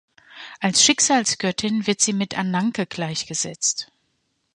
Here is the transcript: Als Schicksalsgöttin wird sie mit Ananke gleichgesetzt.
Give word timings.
Als 0.59 0.83
Schicksalsgöttin 0.83 1.85
wird 1.85 2.01
sie 2.01 2.13
mit 2.13 2.35
Ananke 2.35 2.87
gleichgesetzt. 2.87 3.91